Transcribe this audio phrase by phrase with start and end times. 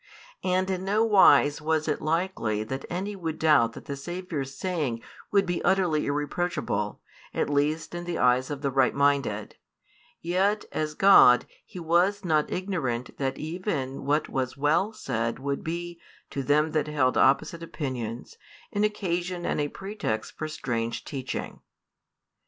[0.43, 5.03] And in no wise was it likely that any would doubt that the Saviour's saying
[5.29, 6.99] would be utterly irreproachable,
[7.35, 9.57] at least in the eyes of the right minded;
[10.19, 16.01] yet, as God, He was not ignorant that even what was well said would be,
[16.31, 18.37] to them that held opposite opinions,
[18.73, 21.59] an occasion and a pretext for strange teaching.